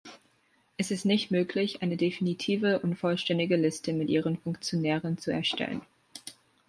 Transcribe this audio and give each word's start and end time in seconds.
Es 0.77 0.89
ist 0.89 1.05
nicht 1.05 1.29
möglich, 1.29 1.83
eine 1.83 1.95
definitive 1.95 2.79
und 2.79 2.95
vollständige 2.95 3.55
Liste 3.55 3.93
mit 3.93 4.09
ihren 4.09 4.35
Funktionären 4.35 5.19
zu 5.19 5.29
erstellen. 5.31 5.83